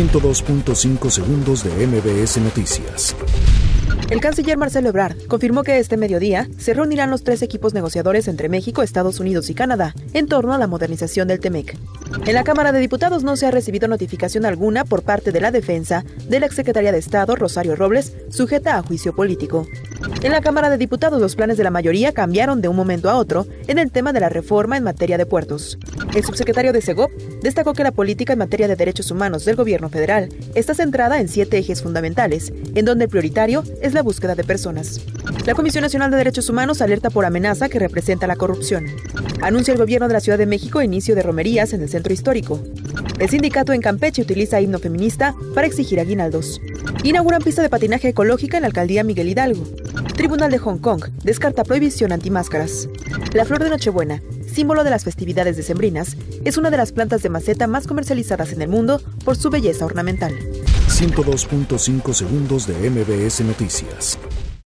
102.5 0.00 1.10
segundos 1.10 1.62
de 1.62 1.86
MBS 1.86 2.38
Noticias. 2.38 3.14
El 4.08 4.18
canciller 4.22 4.56
Marcelo 4.56 4.88
Ebrard 4.88 5.26
confirmó 5.26 5.62
que 5.62 5.78
este 5.78 5.98
mediodía 5.98 6.48
se 6.56 6.72
reunirán 6.72 7.10
los 7.10 7.22
tres 7.22 7.42
equipos 7.42 7.74
negociadores 7.74 8.26
entre 8.26 8.48
México, 8.48 8.82
Estados 8.82 9.20
Unidos 9.20 9.50
y 9.50 9.54
Canadá 9.54 9.94
en 10.14 10.26
torno 10.26 10.54
a 10.54 10.58
la 10.58 10.66
modernización 10.66 11.28
del 11.28 11.40
TEMEC. 11.40 11.76
En 12.24 12.34
la 12.34 12.44
Cámara 12.44 12.72
de 12.72 12.80
Diputados 12.80 13.24
no 13.24 13.36
se 13.36 13.44
ha 13.44 13.50
recibido 13.50 13.88
notificación 13.88 14.46
alguna 14.46 14.86
por 14.86 15.02
parte 15.02 15.32
de 15.32 15.40
la 15.42 15.50
defensa 15.50 16.06
de 16.26 16.40
la 16.40 16.46
exsecretaria 16.46 16.92
de 16.92 16.98
Estado, 16.98 17.36
Rosario 17.36 17.76
Robles, 17.76 18.14
sujeta 18.30 18.78
a 18.78 18.82
juicio 18.82 19.14
político. 19.14 19.66
En 20.22 20.32
la 20.32 20.40
Cámara 20.40 20.70
de 20.70 20.78
Diputados 20.78 21.20
los 21.20 21.34
planes 21.34 21.56
de 21.56 21.64
la 21.64 21.70
mayoría 21.70 22.12
cambiaron 22.12 22.60
de 22.60 22.68
un 22.68 22.76
momento 22.76 23.08
a 23.08 23.16
otro 23.16 23.46
en 23.68 23.78
el 23.78 23.90
tema 23.90 24.12
de 24.12 24.20
la 24.20 24.28
reforma 24.28 24.76
en 24.76 24.84
materia 24.84 25.16
de 25.16 25.26
puertos. 25.26 25.78
El 26.14 26.24
subsecretario 26.24 26.72
de 26.72 26.82
Segov 26.82 27.10
destacó 27.42 27.72
que 27.72 27.84
la 27.84 27.92
política 27.92 28.32
en 28.34 28.38
materia 28.38 28.68
de 28.68 28.76
derechos 28.76 29.10
humanos 29.10 29.44
del 29.44 29.56
gobierno 29.56 29.88
federal 29.88 30.28
está 30.54 30.74
centrada 30.74 31.20
en 31.20 31.28
siete 31.28 31.58
ejes 31.58 31.82
fundamentales, 31.82 32.52
en 32.74 32.84
donde 32.84 33.04
el 33.04 33.10
prioritario 33.10 33.64
es 33.80 33.94
la 33.94 34.02
búsqueda 34.02 34.34
de 34.34 34.44
personas. 34.44 35.00
La 35.46 35.54
Comisión 35.54 35.82
Nacional 35.82 36.10
de 36.10 36.18
Derechos 36.18 36.48
Humanos 36.48 36.82
alerta 36.82 37.10
por 37.10 37.24
amenaza 37.24 37.68
que 37.68 37.78
representa 37.78 38.26
la 38.26 38.36
corrupción. 38.36 38.86
Anuncia 39.40 39.72
el 39.72 39.78
gobierno 39.78 40.08
de 40.08 40.14
la 40.14 40.20
Ciudad 40.20 40.38
de 40.38 40.46
México 40.46 40.82
inicio 40.82 41.14
de 41.14 41.22
romerías 41.22 41.72
en 41.72 41.82
el 41.82 41.88
centro 41.88 42.12
histórico. 42.12 42.60
El 43.18 43.28
sindicato 43.28 43.72
en 43.72 43.80
Campeche 43.80 44.22
utiliza 44.22 44.60
himno 44.60 44.78
feminista 44.78 45.34
para 45.54 45.66
exigir 45.66 46.00
aguinaldos. 46.00 46.60
Inauguran 47.04 47.42
pista 47.42 47.62
de 47.62 47.70
patinaje 47.70 48.08
ecológica 48.08 48.58
en 48.58 48.62
la 48.62 48.68
alcaldía 48.68 49.04
Miguel 49.04 49.28
Hidalgo. 49.28 49.64
Tribunal 50.16 50.50
de 50.50 50.58
Hong 50.58 50.78
Kong 50.78 51.04
descarta 51.24 51.64
prohibición 51.64 52.12
antimáscaras. 52.12 52.88
La 53.32 53.44
flor 53.44 53.62
de 53.62 53.70
Nochebuena, 53.70 54.22
símbolo 54.46 54.84
de 54.84 54.90
las 54.90 55.04
festividades 55.04 55.56
decembrinas, 55.56 56.16
es 56.44 56.56
una 56.56 56.70
de 56.70 56.76
las 56.76 56.92
plantas 56.92 57.22
de 57.22 57.30
maceta 57.30 57.66
más 57.66 57.86
comercializadas 57.86 58.52
en 58.52 58.62
el 58.62 58.68
mundo 58.68 59.00
por 59.24 59.36
su 59.36 59.50
belleza 59.50 59.84
ornamental. 59.84 60.34
102.5 60.88 62.12
segundos 62.12 62.66
de 62.66 62.90
MBS 62.90 63.40
Noticias. 63.40 64.18